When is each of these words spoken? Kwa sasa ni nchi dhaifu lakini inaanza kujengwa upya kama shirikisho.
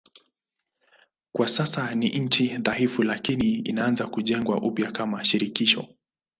Kwa 1.35 1.47
sasa 1.47 1.95
ni 1.95 2.09
nchi 2.19 2.57
dhaifu 2.57 3.03
lakini 3.03 3.53
inaanza 3.55 4.07
kujengwa 4.07 4.61
upya 4.61 4.91
kama 4.91 5.25
shirikisho. 5.25 5.87